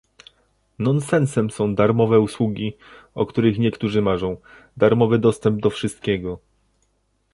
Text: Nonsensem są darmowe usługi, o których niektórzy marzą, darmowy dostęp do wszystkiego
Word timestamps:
Nonsensem 0.79 1.51
są 1.51 1.75
darmowe 1.75 2.19
usługi, 2.19 2.77
o 3.15 3.25
których 3.25 3.59
niektórzy 3.59 4.01
marzą, 4.01 4.37
darmowy 4.77 5.19
dostęp 5.19 5.61
do 5.61 5.69
wszystkiego 5.69 6.39